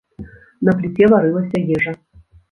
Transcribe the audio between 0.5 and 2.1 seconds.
На пліце варылася ежа.